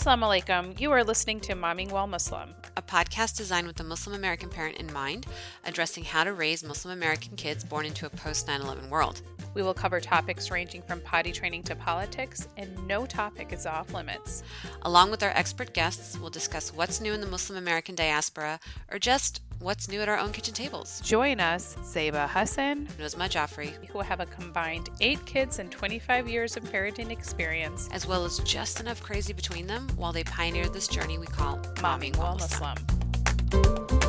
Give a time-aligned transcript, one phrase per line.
[0.00, 0.80] Assalamu alaikum.
[0.80, 4.78] You are listening to Momming While Muslim, a podcast designed with the Muslim American parent
[4.78, 5.26] in mind,
[5.66, 9.20] addressing how to raise Muslim American kids born into a post 9 11 world.
[9.52, 13.92] We will cover topics ranging from potty training to politics, and no topic is off
[13.92, 14.42] limits.
[14.82, 18.58] Along with our expert guests, we'll discuss what's new in the Muslim American diaspora
[18.90, 21.00] or just what's new at our own kitchen tables.
[21.02, 26.56] Join us, Zeba Hassan, Nozma Jafri, who have a combined eight kids and 25 years
[26.56, 30.88] of parenting experience, as well as just enough crazy between them while they pioneered this
[30.88, 33.99] journey we call Momming While Muslim.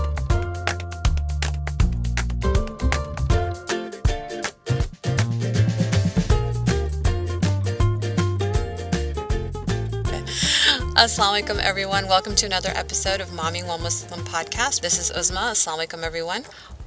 [11.02, 12.08] Assalamu alaikum, everyone.
[12.08, 14.82] Welcome to another episode of Momming While Muslim podcast.
[14.82, 15.54] This is Uzma.
[15.54, 16.44] Assalamu alaikum, everyone.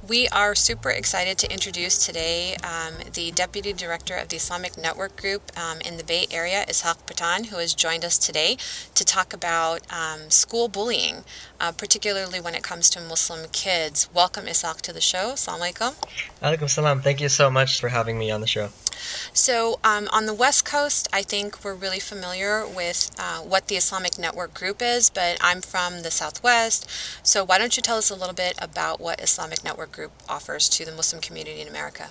[0.07, 5.17] We are super excited to introduce today um, the Deputy Director of the Islamic Network
[5.17, 8.55] Group um, in the Bay Area, Ishaq Patan, who has joined us today
[8.93, 11.25] to talk about um, school bullying,
[11.59, 14.07] uh, particularly when it comes to Muslim kids.
[14.13, 15.33] Welcome, Ishaq, to the show.
[15.33, 15.95] Assalamu alaikum.
[16.41, 17.01] Alaikum salam.
[17.01, 18.69] Thank you so much for having me on the show.
[19.33, 23.75] So, um, on the West Coast, I think we're really familiar with uh, what the
[23.75, 26.89] Islamic Network Group is, but I'm from the Southwest.
[27.23, 30.69] So, why don't you tell us a little bit about what Islamic Network Group offers
[30.69, 32.09] to the Muslim community in America?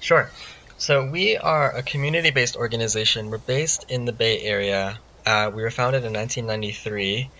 [0.00, 0.30] Sure.
[0.78, 3.30] So, we are a community based organization.
[3.30, 4.98] We're based in the Bay Area.
[5.26, 7.30] Uh, we were founded in 1993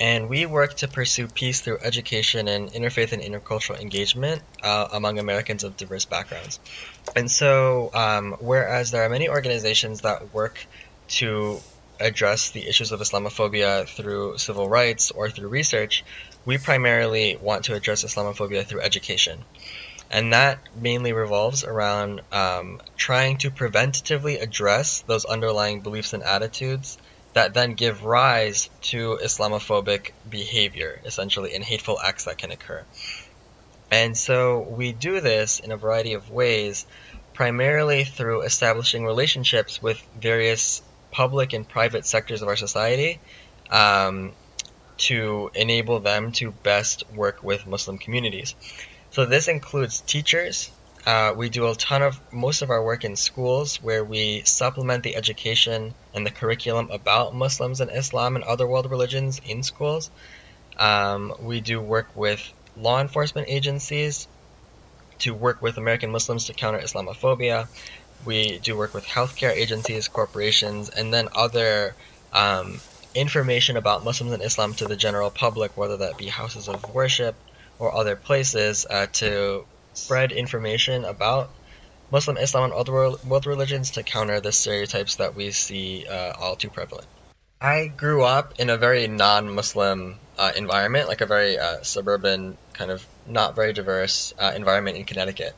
[0.00, 5.18] and we work to pursue peace through education and interfaith and intercultural engagement uh, among
[5.18, 6.60] Americans of diverse backgrounds.
[7.16, 10.64] And so, um, whereas there are many organizations that work
[11.08, 11.60] to
[12.00, 16.04] address the issues of Islamophobia through civil rights or through research,
[16.44, 19.44] we primarily want to address Islamophobia through education.
[20.10, 26.98] And that mainly revolves around um, trying to preventatively address those underlying beliefs and attitudes
[27.34, 32.84] that then give rise to Islamophobic behavior, essentially, and hateful acts that can occur.
[33.90, 36.86] And so we do this in a variety of ways,
[37.32, 43.18] primarily through establishing relationships with various public and private sectors of our society
[43.70, 44.32] um,
[44.98, 48.54] to enable them to best work with Muslim communities.
[49.10, 50.70] So this includes teachers,
[51.08, 55.02] uh, we do a ton of most of our work in schools where we supplement
[55.02, 60.10] the education and the curriculum about Muslims and Islam and other world religions in schools.
[60.76, 64.28] Um, we do work with law enforcement agencies
[65.20, 67.68] to work with American Muslims to counter Islamophobia.
[68.26, 71.94] We do work with healthcare agencies, corporations, and then other
[72.34, 72.82] um,
[73.14, 77.34] information about Muslims and Islam to the general public, whether that be houses of worship
[77.78, 79.64] or other places, uh, to
[79.98, 81.50] spread information about
[82.10, 86.56] Muslim, Islam, and other world religions to counter the stereotypes that we see uh, all
[86.56, 87.06] too prevalent.
[87.60, 92.90] I grew up in a very non-Muslim uh, environment, like a very uh, suburban, kind
[92.90, 95.54] of not very diverse uh, environment in Connecticut.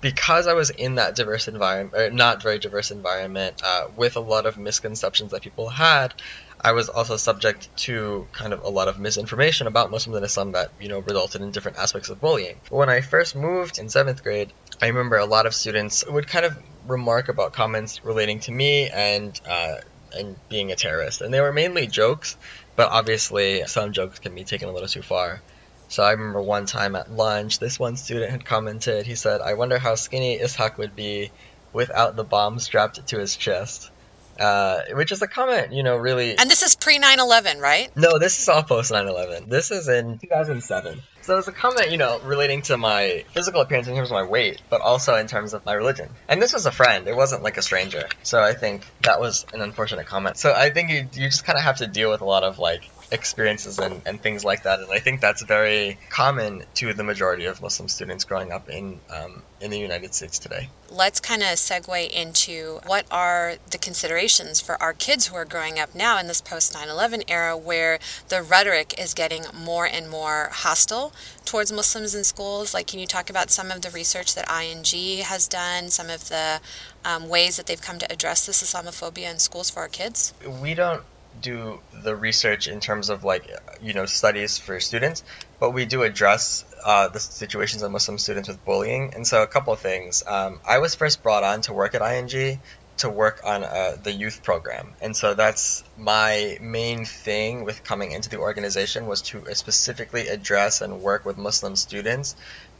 [0.00, 4.20] Because I was in that diverse environment, or not very diverse environment, uh, with a
[4.20, 6.14] lot of misconceptions that people had,
[6.60, 10.52] I was also subject to kind of a lot of misinformation about Muslims and Islam
[10.52, 12.60] that, you know, resulted in different aspects of bullying.
[12.70, 16.44] When I first moved in seventh grade, I remember a lot of students would kind
[16.44, 16.56] of
[16.86, 19.76] remark about comments relating to me and, uh,
[20.12, 21.20] and being a terrorist.
[21.20, 22.36] And they were mainly jokes,
[22.74, 25.42] but obviously some jokes can be taken a little too far.
[25.88, 29.54] So I remember one time at lunch, this one student had commented, he said, I
[29.54, 31.30] wonder how skinny Ishaq would be
[31.72, 33.90] without the bomb strapped to his chest
[34.38, 36.36] uh, which is a comment, you know, really.
[36.38, 37.94] And this is pre 9 11, right?
[37.96, 39.48] No, this is all post 9 11.
[39.48, 41.02] This is in 2007.
[41.22, 44.22] So it's a comment, you know, relating to my physical appearance in terms of my
[44.22, 46.08] weight, but also in terms of my religion.
[46.28, 48.08] And this was a friend, it wasn't like a stranger.
[48.22, 50.36] So I think that was an unfortunate comment.
[50.36, 52.58] So I think you, you just kind of have to deal with a lot of
[52.58, 54.80] like experiences and, and things like that.
[54.80, 59.00] And I think that's very common to the majority of Muslim students growing up in
[59.10, 60.68] um, in the United States today.
[60.90, 65.78] Let's kind of segue into what are the considerations for our kids who are growing
[65.78, 67.98] up now in this post 9 11 era where
[68.28, 71.12] the rhetoric is getting more and more hostile
[71.44, 72.74] towards Muslims in schools.
[72.74, 76.28] Like, can you talk about some of the research that ING has done, some of
[76.28, 76.60] the
[77.04, 80.34] um, ways that they've come to address this Islamophobia in schools for our kids?
[80.60, 81.02] We don't
[81.40, 83.50] do the research in terms of like
[83.82, 85.22] you know studies for students,
[85.60, 89.14] but we do address uh, the situations of Muslim students with bullying.
[89.14, 90.22] And so a couple of things.
[90.26, 92.60] Um, I was first brought on to work at ING
[92.98, 98.12] to work on uh, the youth program, and so that's my main thing with coming
[98.12, 102.36] into the organization was to specifically address and work with Muslim students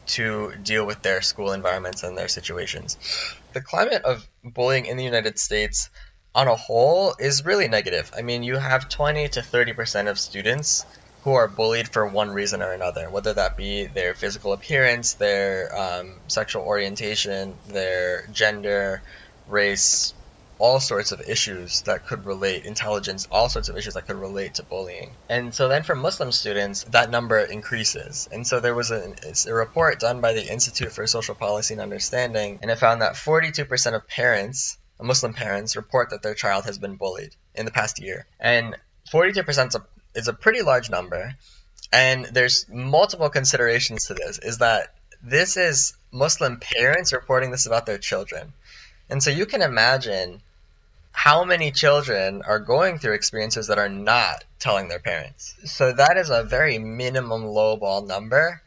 [0.07, 2.97] to deal with their school environments and their situations.
[3.53, 5.89] The climate of bullying in the United States
[6.37, 8.11] on a whole is really negative.
[8.15, 10.85] I mean, you have 20 to 30% of students
[11.23, 15.75] who are bullied for one reason or another, whether that be their physical appearance, their
[15.75, 19.01] um, sexual orientation, their gender,
[19.47, 20.13] race,
[20.59, 24.53] all sorts of issues that could relate, intelligence, all sorts of issues that could relate
[24.55, 25.09] to bullying.
[25.29, 28.29] And so then for Muslim students, that number increases.
[28.31, 29.15] And so there was a,
[29.47, 33.13] a report done by the Institute for Social Policy and Understanding, and it found that
[33.13, 38.01] 42% of parents, Muslim parents, report that their child has been bullied in the past
[38.01, 38.25] year.
[38.39, 38.75] And
[39.11, 39.75] 42%
[40.15, 41.35] is a, pretty large number.
[41.91, 47.85] And there's multiple considerations to this, is that this is Muslim parents reporting this about
[47.85, 48.53] their children.
[49.09, 50.41] And so you can imagine
[51.11, 55.55] how many children are going through experiences that are not telling their parents.
[55.65, 58.61] So that is a very minimum lowball number,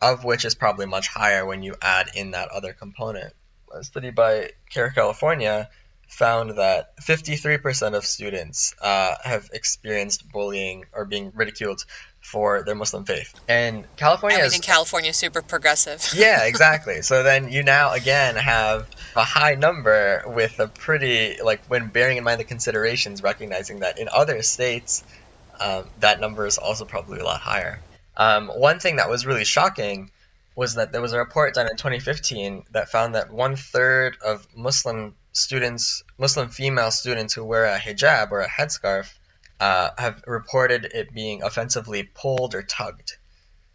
[0.00, 3.34] of which is probably much higher when you add in that other component.
[3.74, 5.68] A study by CAIR California
[6.08, 11.84] found that 53% of students uh, have experienced bullying or being ridiculed
[12.20, 13.34] for their Muslim faith.
[13.48, 16.04] And California and is think California is super progressive.
[16.16, 17.02] yeah, exactly.
[17.02, 22.16] So then you now again have a high number with a pretty like when bearing
[22.16, 25.04] in mind the considerations, recognizing that in other states
[25.60, 27.80] um, that number is also probably a lot higher.
[28.16, 30.10] Um, one thing that was really shocking
[30.56, 34.48] was that there was a report done in 2015 that found that one third of
[34.56, 39.12] Muslim students, Muslim female students who wear a hijab or a headscarf,
[39.60, 43.16] uh, have reported it being offensively pulled or tugged.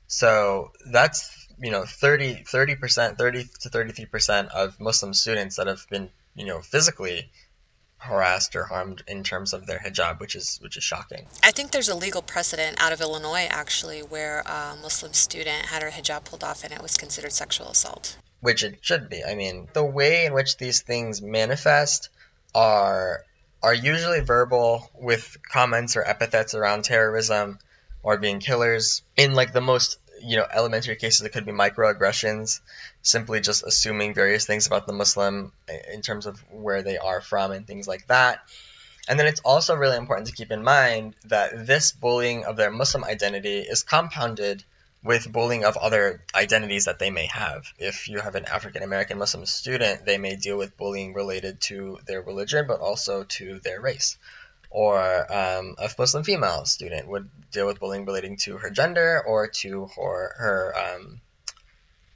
[0.07, 2.43] So that's you know 30
[2.75, 7.29] percent, 30 to 33 percent of Muslim students that have been you know physically
[8.01, 11.27] harassed or harmed in terms of their hijab, which is which is shocking.
[11.44, 15.83] I think there's a legal precedent out of Illinois actually where a Muslim student had
[15.83, 18.18] her hijab pulled off and it was considered sexual assault.
[18.39, 19.24] Which it should be.
[19.24, 22.09] I mean, the way in which these things manifest
[22.56, 23.24] are
[23.62, 27.59] are usually verbal with comments or epithets around terrorism
[28.01, 29.03] or being killers.
[29.15, 32.62] In like the most you know elementary cases, it could be microaggressions,
[33.01, 35.51] simply just assuming various things about the Muslim
[35.91, 38.39] in terms of where they are from and things like that.
[39.07, 42.71] And then it's also really important to keep in mind that this bullying of their
[42.71, 44.63] Muslim identity is compounded
[45.03, 47.65] with bullying of other identities that they may have.
[47.79, 51.97] If you have an African American Muslim student, they may deal with bullying related to
[52.06, 54.17] their religion, but also to their race.
[54.71, 55.00] Or
[55.31, 59.88] um, a Muslim female student would deal with bullying relating to her gender or to
[59.97, 61.21] her her um,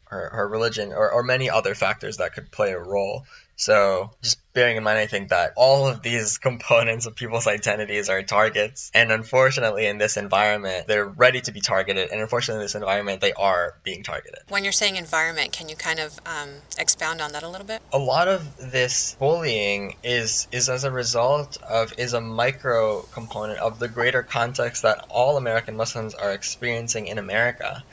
[0.05, 3.25] her, her religion or, or many other factors that could play a role.
[3.57, 8.09] So just bearing in mind, I think that all of these components of people's identities
[8.09, 8.91] are targets.
[8.93, 12.09] And unfortunately, in this environment, they're ready to be targeted.
[12.11, 14.39] And unfortunately, in this environment, they are being targeted.
[14.49, 17.81] When you're saying environment, can you kind of um, expound on that a little bit?
[17.93, 23.59] A lot of this bullying is is as a result of is a micro component
[23.59, 27.83] of the greater context that all American Muslims are experiencing in America,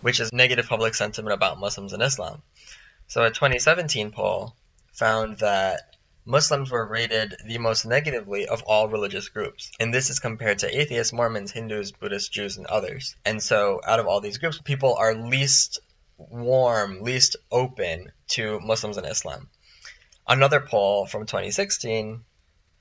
[0.00, 2.40] which is negative public sentiment about Muslims and Islam.
[3.08, 4.54] So a 2017 poll
[4.98, 9.70] found that Muslims were rated the most negatively of all religious groups.
[9.80, 13.16] And this is compared to atheists, Mormons, Hindus, Buddhists, Jews, and others.
[13.24, 15.78] And so, out of all these groups, people are least
[16.18, 19.48] warm, least open to Muslims and Islam.
[20.26, 22.24] Another poll from 2016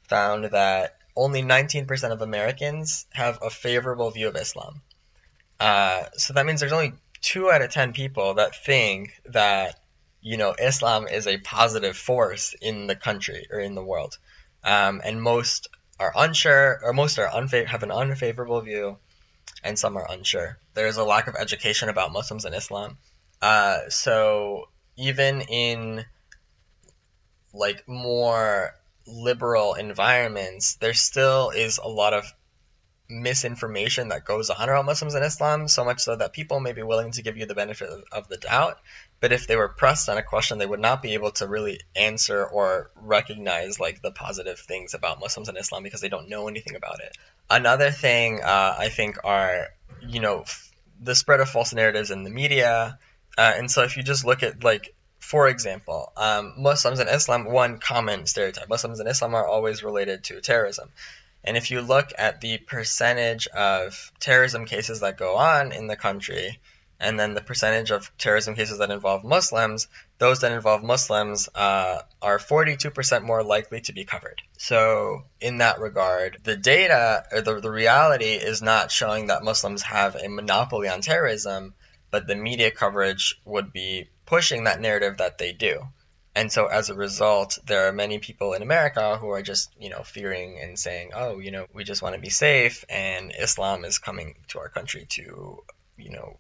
[0.10, 4.82] found that only 19% of Americans have a favorable view of Islam.
[5.60, 9.80] Uh, so that means there's only two out of 10 people that think that
[10.28, 14.18] you know, Islam is a positive force in the country or in the world.
[14.62, 15.70] Um, and most
[16.02, 18.98] are unsure, or most are unfa- have an unfavorable view,
[19.64, 20.60] and some are unsure.
[20.74, 22.98] There is a lack of education about Muslims and Islam.
[23.42, 24.68] Uh, so
[24.98, 26.06] even in
[27.54, 28.74] like more
[29.08, 32.26] liberal environments, there still is a lot of
[33.10, 36.84] misinformation that goes on around Muslims and Islam, so much so that people may be
[36.84, 38.80] willing to give you the benefit of, the doubt,
[39.20, 41.80] but if they were pressed on a question, they would not be able to really
[41.96, 46.48] answer or recognize like the positive things about Muslims and Islam because they don't know
[46.48, 47.18] anything about it.
[47.50, 49.68] Another thing uh, I think are
[50.02, 50.72] you know f-
[51.02, 53.00] the spread of false narratives in the media,
[53.38, 57.46] uh, and so if you just look at like for example, um, Muslims and Islam,
[57.46, 60.90] one common stereotype: Muslims and Islam are always related to terrorism.
[61.48, 65.96] And if you look at the percentage of terrorism cases that go on in the
[65.96, 66.60] country,
[67.00, 69.88] and then the percentage of terrorism cases that involve Muslims,
[70.18, 74.42] those that involve Muslims uh, are 42% more likely to be covered.
[74.58, 79.84] So, in that regard, the data or the, the reality is not showing that Muslims
[79.84, 81.76] have a monopoly on terrorism,
[82.12, 85.88] but the media coverage would be pushing that narrative that they do.
[86.38, 89.90] And so as a result, there are many people in America who are just, you
[89.90, 93.84] know, fearing and saying, oh, you know, we just want to be safe and Islam
[93.86, 95.64] is coming to our country to,
[95.98, 96.38] you know,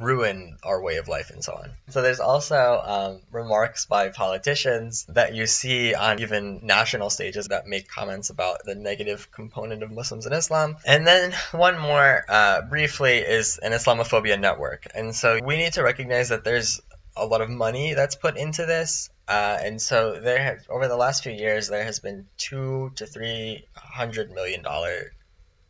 [0.00, 1.70] ruin our way of life and so on.
[1.90, 7.68] So there's also um, remarks by politicians that you see on even national stages that
[7.68, 10.78] make comments about the negative component of Muslims and Islam.
[10.84, 14.88] And then one more uh, briefly is an Islamophobia network.
[14.96, 16.80] And so we need to recognize that there's
[17.16, 19.10] a lot of money that's put into this.
[19.28, 23.04] Uh, and so there have, over the last few years, there has been two to
[23.04, 25.12] three hundred million dollar,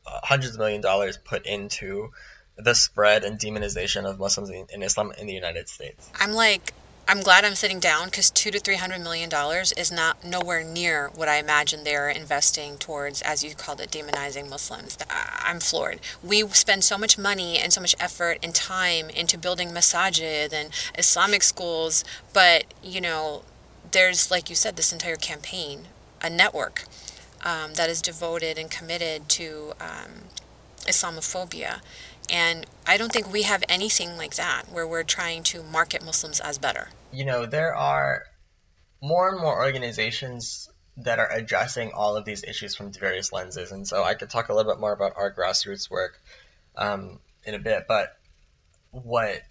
[0.06, 2.10] uh, hundreds of million dollars put into
[2.56, 6.08] the spread and demonization of Muslims in, in Islam in the United States.
[6.20, 6.72] I'm like,
[7.10, 10.62] I'm glad I'm sitting down because two to three hundred million dollars is not nowhere
[10.62, 14.98] near what I imagine they're investing towards, as you called it, demonizing Muslims.
[15.08, 16.00] I'm floored.
[16.22, 20.68] We spend so much money and so much effort and time into building masajid and
[20.98, 23.42] Islamic schools, but you know,
[23.90, 25.84] there's like you said, this entire campaign,
[26.20, 26.84] a network
[27.42, 30.24] um, that is devoted and committed to um,
[30.86, 31.80] Islamophobia
[32.30, 36.40] and I don't think we have anything like that where we're trying to market Muslims
[36.40, 36.88] as better.
[37.12, 38.24] You know, there are
[39.00, 43.70] more and more organizations that are addressing all of these issues from various lenses.
[43.72, 46.20] And so I could talk a little bit more about our grassroots work
[46.76, 47.86] um, in a bit.
[47.86, 48.16] But
[48.90, 49.42] what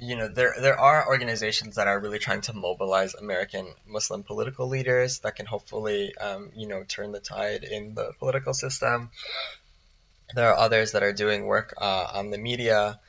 [0.00, 4.68] you know, there there are organizations that are really trying to mobilize American Muslim political
[4.68, 9.10] leaders that can hopefully, um, you know, turn the tide in the political system.
[10.34, 13.00] There are others that are doing work uh, on the media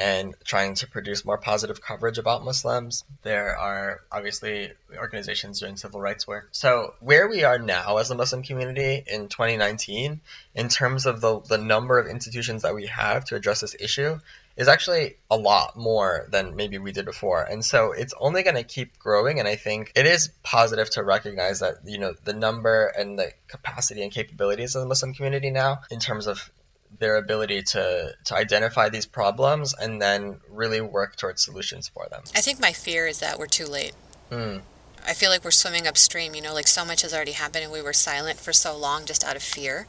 [0.00, 3.04] and trying to produce more positive coverage about Muslims.
[3.22, 6.48] There are obviously organizations doing civil rights work.
[6.52, 10.22] So where we are now as a Muslim community in 2019,
[10.54, 14.18] in terms of the, the number of institutions that we have to address this issue,
[14.56, 17.42] is actually a lot more than maybe we did before.
[17.42, 19.38] And so it's only going to keep growing.
[19.38, 23.32] And I think it is positive to recognize that, you know, the number and the
[23.48, 26.50] capacity and capabilities of the Muslim community now in terms of
[26.98, 32.22] their ability to, to identify these problems and then really work towards solutions for them.
[32.34, 33.92] I think my fear is that we're too late.
[34.30, 34.62] Mm.
[35.06, 37.72] I feel like we're swimming upstream, you know, like so much has already happened and
[37.72, 39.86] we were silent for so long just out of fear.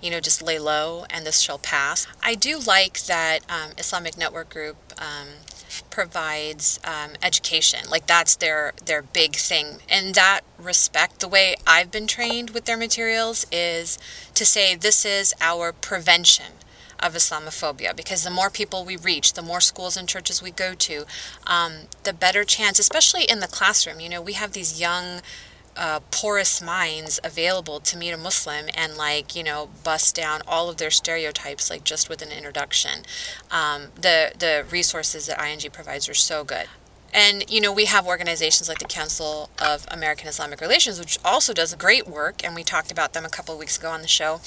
[0.00, 2.06] You know, just lay low and this shall pass.
[2.22, 5.28] I do like that um, Islamic Network Group um,
[5.90, 7.80] provides um, education.
[7.90, 9.78] Like that's their their big thing.
[9.90, 13.98] In that respect, the way I've been trained with their materials is
[14.34, 16.52] to say this is our prevention
[17.00, 20.74] of Islamophobia because the more people we reach, the more schools and churches we go
[20.74, 21.04] to,
[21.46, 21.72] um,
[22.04, 24.00] the better chance, especially in the classroom.
[24.00, 25.20] You know, we have these young
[25.78, 30.68] uh, porous minds available to meet a Muslim and like you know bust down all
[30.68, 33.04] of their stereotypes like just with an introduction.
[33.50, 36.66] Um, the the resources that ING provides are so good.
[37.14, 41.54] And you know we have organizations like the Council of American Islamic Relations, which also
[41.54, 44.08] does great work, and we talked about them a couple of weeks ago on the
[44.08, 44.40] show.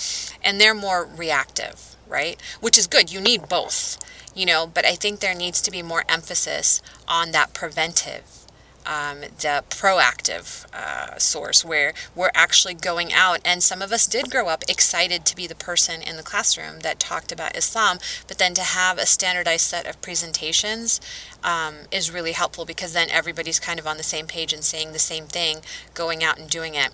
[0.44, 2.40] And they're more reactive, right?
[2.60, 3.12] Which is good.
[3.12, 3.98] You need both,
[4.36, 4.68] you know.
[4.68, 8.41] But I think there needs to be more emphasis on that preventive
[8.86, 13.40] um, the proactive uh, source where we're actually going out.
[13.46, 16.80] And some of us did grow up excited to be the person in the classroom
[16.80, 21.00] that talked about Islam, but then to have a standardized set of presentations
[21.44, 24.94] um, is really helpful because then everybody's kind of on the same page and saying
[24.94, 25.60] the same thing,
[25.94, 26.92] going out and doing it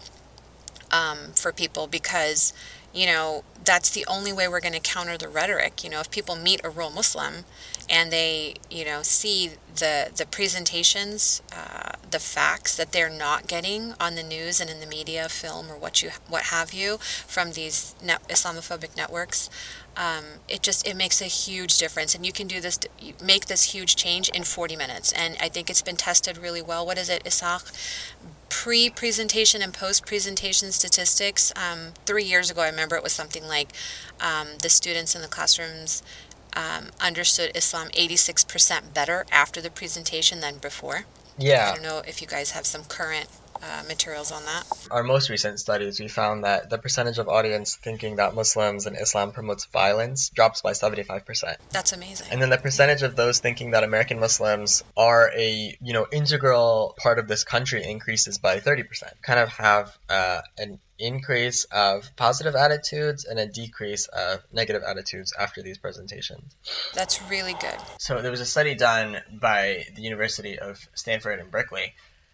[0.92, 2.54] um, for people because
[2.94, 5.84] you know, that's the only way we're going to counter the rhetoric.
[5.84, 7.46] You know, if people meet a real Muslim
[7.90, 13.94] and they, you know, see the the presentations, uh, the facts that they're not getting
[14.00, 17.54] on the news and in the media, film, or what you what have you from
[17.54, 19.50] these Islamophobic networks,
[19.96, 22.14] um, it just it makes a huge difference.
[22.14, 22.80] And you can do this,
[23.24, 25.12] make this huge change in 40 minutes.
[25.14, 26.86] And I think it's been tested really well.
[26.86, 27.74] What is it, Ishaq?
[28.50, 31.52] pre-presentation and post-presentation statistics.
[31.56, 33.74] Um, three years ago, I remember it was something like
[34.22, 36.02] um, the students in the classrooms
[36.56, 41.06] um, understood Islam 86% better after the presentation than before.
[41.38, 41.70] Yeah.
[41.72, 43.28] I don't know if you guys have some current
[43.62, 44.66] uh, materials on that?
[44.92, 48.98] Our most recent studies, we found that the percentage of audience thinking that Muslims and
[48.98, 51.58] Islam promotes violence drops by 75%.
[51.72, 52.28] That's amazing.
[52.32, 56.96] And then the percentage of those thinking that American Muslims are a, you know, integral
[57.02, 58.86] part of this country increases by 30%.
[59.22, 65.34] Kind of have uh, an increase of positive attitudes and a decrease of negative attitudes
[65.38, 66.56] after these presentations.
[66.94, 67.78] That's really good.
[68.00, 71.94] So there was a study done by the University of Stanford and Berkeley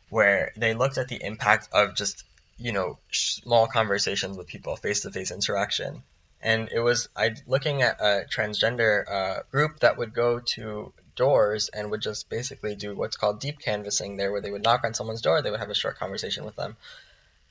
[0.09, 2.23] where they looked at the impact of just
[2.57, 6.03] you know small conversations with people, face to face interaction,
[6.41, 11.69] and it was I looking at a transgender uh, group that would go to doors
[11.69, 14.93] and would just basically do what's called deep canvassing there, where they would knock on
[14.93, 16.75] someone's door, they would have a short conversation with them.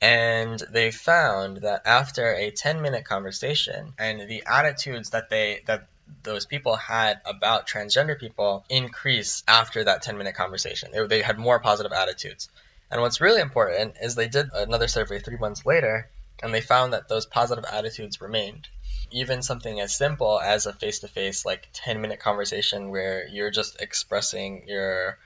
[0.01, 5.87] And they found that after a 10 minute conversation and the attitudes that they that
[6.23, 10.91] those people had about transgender people increase after that 10 minute conversation.
[10.91, 12.49] They, they had more positive attitudes.
[12.91, 16.09] And what's really important is they did another survey three months later
[16.41, 18.67] and they found that those positive attitudes remained
[19.11, 24.67] even something as simple as a face-to-face like 10 minute conversation where you're just expressing
[24.67, 25.17] your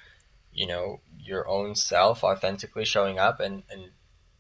[0.53, 3.89] you know your own self authentically showing up and and,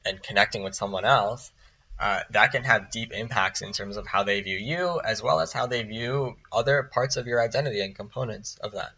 [0.05, 1.51] and connecting with someone else
[1.99, 5.39] uh, that can have deep impacts in terms of how they view you as well
[5.39, 8.91] as how they view other parts of your identity and components of that.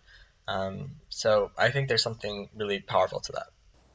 [0.48, 3.48] Um, so i think there's something really powerful to that.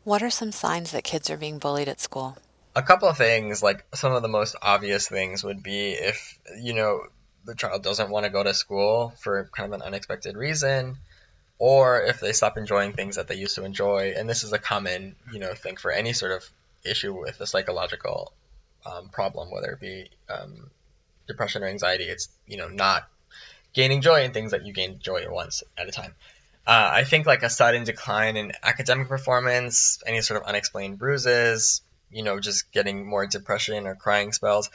[0.05, 2.37] What are some signs that kids are being bullied at school?
[2.77, 6.75] A couple of things, like some of the most obvious things would be if, you
[6.75, 7.03] know,
[7.45, 10.97] the child doesn't want to go to school for kind of an unexpected reason,
[11.59, 14.15] or if they stop enjoying things that they used to enjoy.
[14.17, 16.49] And this is a common, you know, thing for any sort of
[16.85, 18.33] issue with a psychological
[18.87, 20.71] um, problem, whether it be um,
[21.27, 22.05] depression or anxiety.
[22.05, 23.09] It's, you know, not
[23.73, 26.15] gaining joy in things that you gain joy once at a time.
[26.67, 31.83] Uh, I think like a sudden decline in academic performance, any sort of unexplained bruises,
[32.11, 34.71] you know, just getting more depression or crying spells.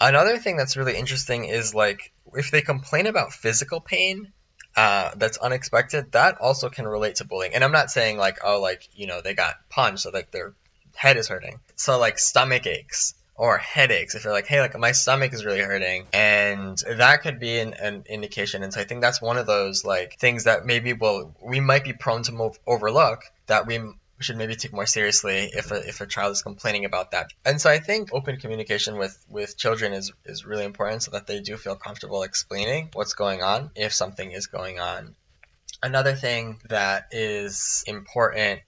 [0.00, 4.32] Another thing that's really interesting is like if they complain about physical pain,
[4.76, 7.54] uh, that's unexpected, that also can relate to bullying.
[7.54, 10.54] And I'm not saying like, oh, like, you know, they got punched, so like their
[10.94, 11.60] head is hurting.
[11.76, 15.58] So like stomach aches or headaches, if you're like, hey, like my stomach is really
[15.58, 18.62] hurting, and that could be an, an indication.
[18.62, 21.82] And so I think that's one of those like things that maybe will we might
[21.82, 23.80] be prone to move, overlook that we
[24.20, 27.32] should maybe take more seriously if a, if a child is complaining about that.
[27.44, 31.26] And so I think open communication with, with children is, is really important so that
[31.26, 35.16] they do feel comfortable explaining what's going on if something is going on.
[35.82, 38.60] Another thing that is important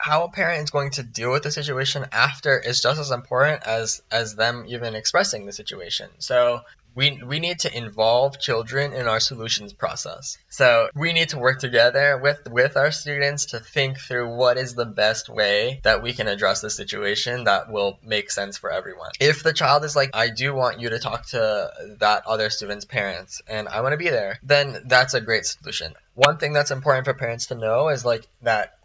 [0.00, 3.62] how a parent is going to deal with the situation after is just as important
[3.64, 6.08] as as them even expressing the situation.
[6.18, 6.62] So
[6.94, 10.38] we, we need to involve children in our solutions process.
[10.48, 14.74] So we need to work together with, with our students to think through what is
[14.74, 19.10] the best way that we can address the situation that will make sense for everyone.
[19.20, 21.70] If the child is like, I do want you to talk to
[22.00, 25.94] that other student's parents and I want to be there, then that's a great solution.
[26.14, 28.79] One thing that's important for parents to know is like that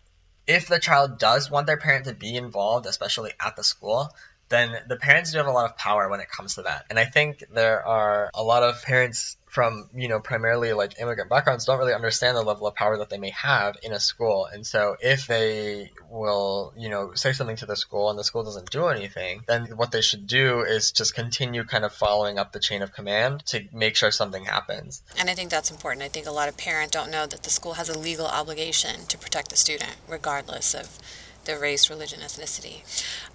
[0.47, 4.10] if the child does want their parent to be involved, especially at the school,
[4.49, 6.86] then the parents do have a lot of power when it comes to that.
[6.89, 11.29] And I think there are a lot of parents from, you know, primarily like immigrant
[11.29, 14.45] backgrounds don't really understand the level of power that they may have in a school.
[14.51, 18.43] And so if they will, you know, say something to the school and the school
[18.43, 22.51] doesn't do anything, then what they should do is just continue kind of following up
[22.51, 25.01] the chain of command to make sure something happens.
[25.17, 26.03] And I think that's important.
[26.03, 29.05] I think a lot of parents don't know that the school has a legal obligation
[29.08, 30.99] to protect the student regardless of
[31.45, 32.84] the race, religion, ethnicity.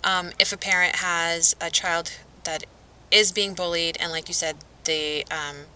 [0.04, 2.12] Um, if a parent has a child
[2.44, 2.64] that
[3.10, 5.66] is being bullied, and like you said, the um,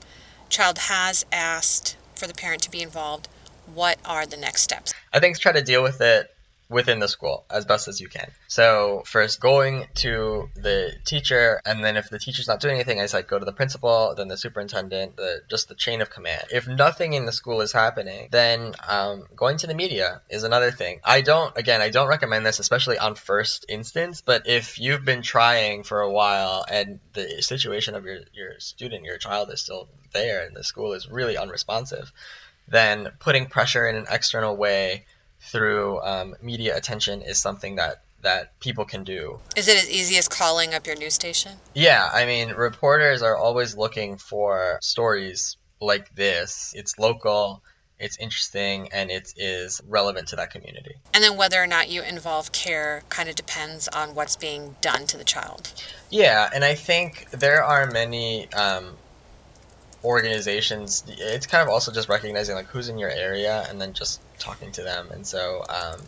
[0.49, 3.29] child has asked for the parent to be involved,
[3.73, 4.95] what are the next steps?
[5.13, 6.34] I think try to deal with it
[6.69, 8.31] within the school as best as you can.
[8.49, 13.07] So first going to the teacher, and then if the teacher's not doing anything, I
[13.07, 16.45] say go to the principal, then the superintendent, the just the chain of command.
[16.51, 20.71] If nothing in the school is happening, then um, going to the media is another
[20.71, 21.01] thing.
[21.05, 24.23] I don't, again, I don't recommend this, especially on first instance.
[24.25, 29.05] But if you've been trying for a while and the situation of your your student,
[29.05, 32.11] your child is still there, and the school is really unresponsive,
[32.69, 35.05] then putting pressure in an external way
[35.45, 39.39] through um, media attention is something that that people can do.
[39.55, 41.59] Is it as easy as calling up your news station?
[41.75, 46.73] Yeah, I mean, reporters are always looking for stories like this.
[46.75, 47.63] It's local,
[47.99, 50.95] it's interesting, and it is relevant to that community.
[51.13, 55.07] And then whether or not you involve CAIR kind of depends on what's being done
[55.09, 55.73] to the child.
[56.11, 58.97] Yeah, and I think there are many um,
[60.05, 64.21] organizations it's kind of also just recognizing like who's in your area and then just
[64.39, 65.09] talking to them.
[65.11, 66.01] And so um,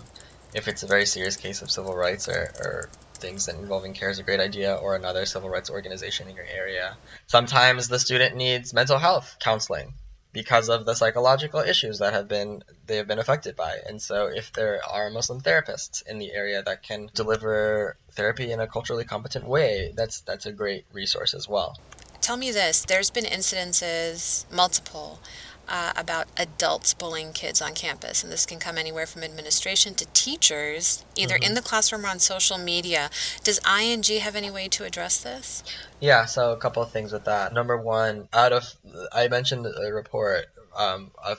[0.55, 4.11] if it's a very serious case of civil rights or, or things that involving CAIR
[4.11, 8.37] is a great idea or another civil rights organization in your area sometimes the student
[8.37, 9.95] needs mental health counseling
[10.33, 13.79] because of the psychological issues that have been they have been affected by.
[13.89, 18.61] And so if there are muslim therapists in the area that can deliver therapy in
[18.61, 21.79] a culturally competent way that's that's a great resource as well
[22.20, 25.20] Tell me this there's been incidences, multiple,
[25.68, 28.22] uh, about adults bullying kids on campus.
[28.22, 31.44] And this can come anywhere from administration to teachers, either mm-hmm.
[31.44, 33.11] in the classroom or on social media.
[33.42, 35.62] Does ING have any way to address this?
[36.00, 37.52] Yeah, so a couple of things with that.
[37.52, 38.74] Number one, out of,
[39.12, 41.38] I mentioned a report um, of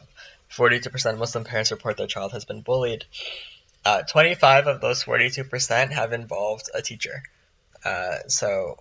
[0.51, 3.05] 42% of Muslim parents report their child has been bullied.
[3.85, 7.23] Uh, 25 of those 42% have involved a teacher.
[7.85, 8.79] Uh, so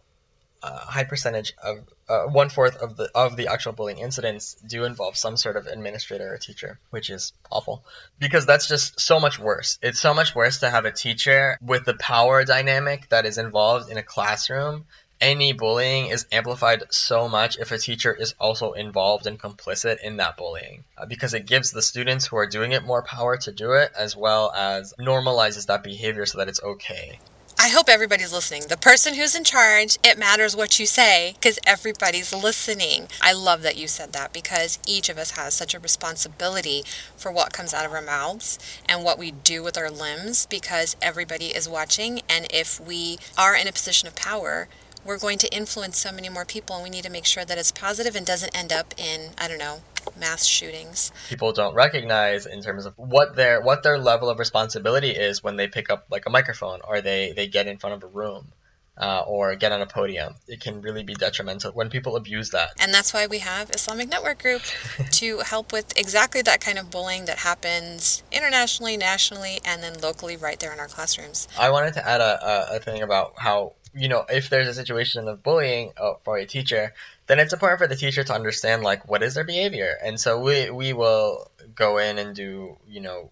[0.63, 4.85] a high percentage of uh, one fourth of the of the actual bullying incidents do
[4.85, 7.85] involve some sort of administrator or teacher, which is awful
[8.19, 9.79] because that's just so much worse.
[9.83, 13.91] It's so much worse to have a teacher with the power dynamic that is involved
[13.91, 14.87] in a classroom.
[15.19, 20.19] Any bullying is amplified so much if a teacher is also involved and complicit in
[20.19, 23.53] that bullying uh, because it gives the students who are doing it more power to
[23.53, 27.19] do it as well as normalizes that behavior so that it's okay.
[27.59, 28.65] I hope everybody's listening.
[28.69, 33.09] The person who's in charge, it matters what you say because everybody's listening.
[33.23, 36.85] I love that you said that because each of us has such a responsibility
[37.17, 40.97] for what comes out of our mouths and what we do with our limbs because
[41.01, 42.21] everybody is watching.
[42.29, 44.69] And if we are in a position of power,
[45.03, 47.59] we're going to influence so many more people and we need to make sure that
[47.59, 49.81] it's positive and doesn't end up in, I don't know,
[50.19, 51.13] mass shootings.
[51.29, 55.57] People don't recognize in terms of what their what their level of responsibility is when
[55.57, 58.53] they pick up like a microphone or they they get in front of a room.
[58.99, 60.37] Uh, or get on a podium.
[60.49, 62.71] It can really be detrimental when people abuse that.
[62.81, 64.63] And that's why we have Islamic Network Group
[65.11, 70.39] to help with exactly that kind of bullying that happens internationally, nationally, and then locally
[70.39, 71.47] right there in our classrooms.
[71.59, 74.75] I wanted to add a, a, a thing about how you know, if there's a
[74.75, 76.93] situation of bullying uh, for a teacher,
[77.27, 79.97] then it's important for the teacher to understand like what is their behavior.
[80.03, 83.31] And so we we will go in and do you know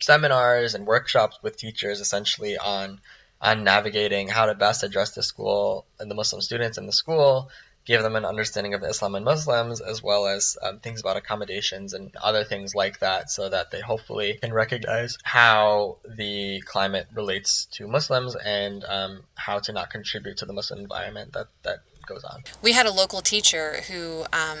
[0.00, 3.00] seminars and workshops with teachers essentially on
[3.40, 7.50] on navigating how to best address the school and the Muslim students in the school,
[7.84, 11.92] give them an understanding of Islam and Muslims, as well as um, things about accommodations
[11.92, 17.66] and other things like that, so that they hopefully can recognize how the climate relates
[17.66, 22.24] to Muslims and um, how to not contribute to the Muslim environment that, that goes
[22.24, 22.42] on.
[22.62, 24.24] We had a local teacher who.
[24.32, 24.58] Um,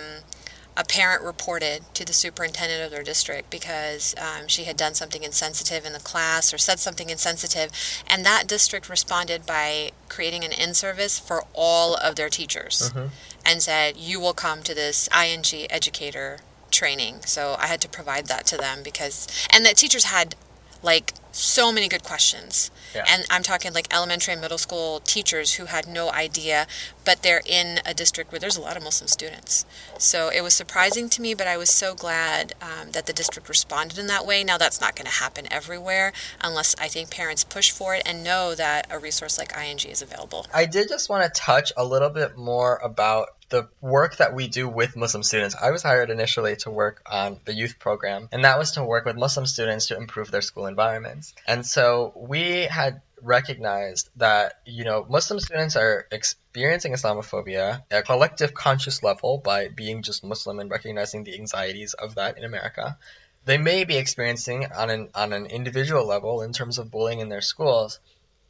[0.78, 5.22] a parent reported to the superintendent of their district because um, she had done something
[5.22, 7.70] insensitive in the class or said something insensitive,
[8.06, 13.08] and that district responded by creating an in service for all of their teachers Mhm.
[13.42, 17.22] and said, You will come to this ING educator training.
[17.24, 20.34] So I had to provide that to them because, and the teachers had
[20.82, 22.70] like so many good questions.
[22.94, 23.04] Yeah.
[23.08, 26.66] And I'm talking like elementary and middle school teachers who had no idea,
[27.04, 29.66] but they're in a district where there's a lot of Muslim students.
[29.98, 33.48] So it was surprising to me, but I was so glad um, that the district
[33.48, 34.44] responded in that way.
[34.44, 38.24] Now, that's not going to happen everywhere unless I think parents push for it and
[38.24, 40.46] know that a resource like ING is available.
[40.54, 44.48] I did just want to touch a little bit more about the work that we
[44.48, 45.54] do with Muslim students.
[45.54, 49.04] I was hired initially to work on the youth program, and that was to work
[49.04, 51.34] with Muslim students to improve their school environments.
[51.46, 58.02] And so we had recognized that, you know, Muslim students are experiencing Islamophobia at a
[58.02, 62.98] collective conscious level by being just Muslim and recognizing the anxieties of that in America.
[63.44, 67.28] They may be experiencing on an on an individual level in terms of bullying in
[67.28, 68.00] their schools,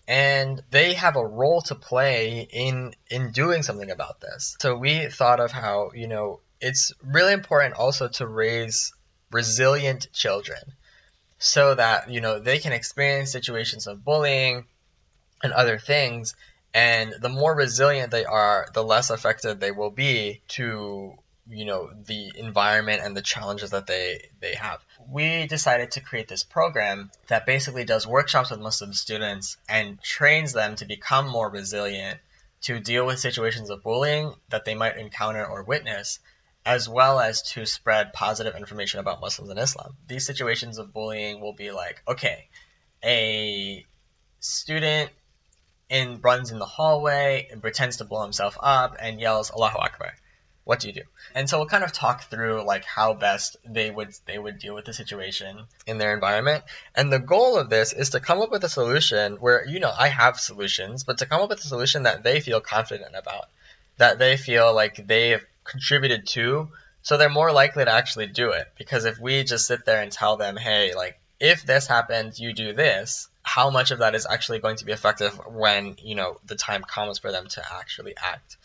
[0.08, 4.56] and they have a role to play in in doing something about this.
[4.60, 8.92] So we thought of how you know it's really important also to raise
[9.32, 10.60] resilient children,
[11.38, 14.64] so that you know they can experience situations of bullying
[15.42, 16.34] and other things,
[16.72, 21.14] and the more resilient they are, the less affected they will be to
[21.48, 24.84] you know the environment and the challenges that they they have.
[25.08, 30.52] We decided to create this program that basically does workshops with muslim students and trains
[30.52, 32.18] them to become more resilient
[32.62, 36.18] to deal with situations of bullying that they might encounter or witness
[36.64, 39.96] as well as to spread positive information about muslims and islam.
[40.08, 42.48] These situations of bullying will be like okay
[43.04, 43.84] a
[44.40, 45.10] student
[46.20, 50.12] runs in the hallway and pretends to blow himself up and yells allahu akbar
[50.66, 51.02] what do you do?
[51.32, 54.74] And so we'll kind of talk through like how best they would they would deal
[54.74, 56.64] with the situation in their environment.
[56.96, 59.92] And the goal of this is to come up with a solution where you know
[59.96, 63.44] I have solutions, but to come up with a solution that they feel confident about,
[63.98, 66.68] that they feel like they've contributed to,
[67.02, 68.66] so they're more likely to actually do it.
[68.76, 72.52] Because if we just sit there and tell them, hey, like if this happens, you
[72.52, 76.38] do this, how much of that is actually going to be effective when you know
[76.44, 78.56] the time comes for them to actually act.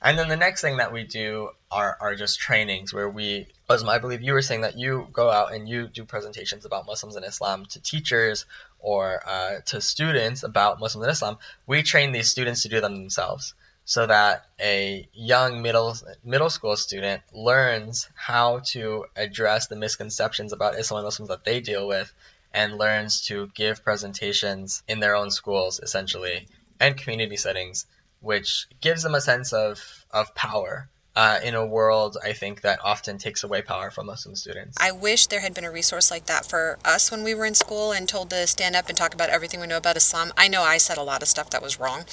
[0.00, 3.88] And then the next thing that we do are, are just trainings where we, Uzma,
[3.88, 7.16] I believe you were saying that you go out and you do presentations about Muslims
[7.16, 8.46] and Islam to teachers
[8.78, 11.38] or uh, to students about Muslims and Islam.
[11.66, 16.76] We train these students to do them themselves so that a young middle middle school
[16.76, 22.12] student learns how to address the misconceptions about Islam and Muslims that they deal with
[22.52, 26.46] and learns to give presentations in their own schools essentially
[26.78, 27.86] and community settings
[28.20, 32.78] which gives them a sense of, of power uh, in a world, I think, that
[32.84, 34.76] often takes away power from Muslim students.
[34.80, 37.56] I wish there had been a resource like that for us when we were in
[37.56, 40.30] school and told to stand up and talk about everything we know about Islam.
[40.36, 42.04] I know I said a lot of stuff that was wrong.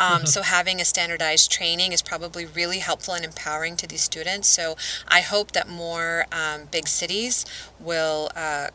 [0.00, 4.48] Um, so having a standardized training is probably really helpful and empowering to these students.
[4.48, 7.46] So I hope that more um, big cities
[7.78, 8.28] will.
[8.34, 8.70] Uh,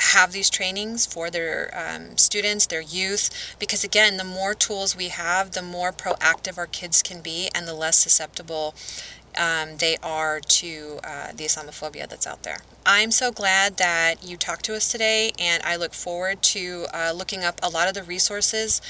[0.00, 5.08] have these trainings for their um, students, their youth, because again, the more tools we
[5.08, 8.74] have, the more proactive our kids can be and the less susceptible
[9.38, 12.58] um, they are to uh, the Islamophobia that's out there.
[12.84, 17.12] I'm so glad that you talked to us today, and I look forward to uh,
[17.14, 18.80] looking up a lot of the resources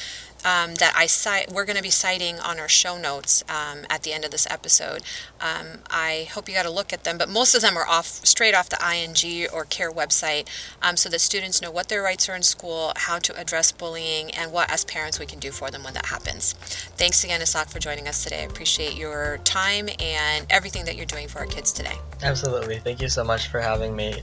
[0.45, 4.03] um, that I cite, we're going to be citing on our show notes um, at
[4.03, 5.03] the end of this episode.
[5.41, 8.07] Um, I hope you got a look at them, but most of them are off
[8.07, 10.49] straight off the ING or CAIR website,
[10.83, 14.31] um, so that students know what their rights are in school, how to address bullying,
[14.33, 16.53] and what as parents we can do for them when that happens.
[16.97, 18.41] Thanks again, Ishaq, for joining us today.
[18.41, 21.95] I appreciate your time and everything that you're doing for our kids today.
[22.23, 22.79] Absolutely.
[22.79, 24.23] Thank you so much for having me.